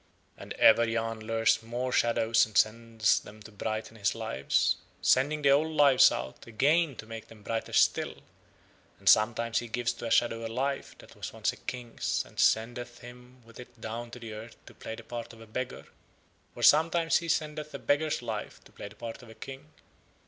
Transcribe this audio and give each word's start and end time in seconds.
And 0.35 0.53
ever 0.53 0.83
Yahn 0.89 1.19
lures 1.19 1.61
more 1.61 1.91
shadows 1.91 2.43
and 2.47 2.57
sends 2.57 3.19
them 3.19 3.39
to 3.43 3.51
brighten 3.51 3.97
his 3.97 4.15
Lives, 4.15 4.77
sending 4.99 5.43
the 5.43 5.51
old 5.51 5.69
Lives 5.71 6.11
out 6.11 6.47
again 6.47 6.95
to 6.95 7.05
make 7.05 7.27
them 7.27 7.43
brighter 7.43 7.71
still; 7.71 8.15
and 8.97 9.07
sometimes 9.07 9.59
he 9.59 9.67
gives 9.67 9.93
to 9.93 10.07
a 10.07 10.09
shadow 10.09 10.43
a 10.43 10.49
Life 10.49 10.97
that 10.97 11.15
was 11.15 11.33
once 11.33 11.53
a 11.53 11.57
king's 11.57 12.23
and 12.25 12.39
sendeth 12.39 13.01
him 13.01 13.43
with 13.45 13.59
it 13.59 13.79
down 13.79 14.09
to 14.09 14.17
the 14.17 14.33
earth 14.33 14.55
to 14.65 14.73
play 14.73 14.95
the 14.95 15.03
part 15.03 15.33
of 15.33 15.39
a 15.41 15.45
beggar, 15.45 15.85
or 16.55 16.63
sometimes 16.63 17.17
he 17.17 17.27
sendeth 17.27 17.71
a 17.75 17.77
beggar's 17.77 18.23
Life 18.23 18.63
to 18.63 18.71
play 18.71 18.87
the 18.87 18.95
part 18.95 19.21
of 19.21 19.29
a 19.29 19.35
king. 19.35 19.71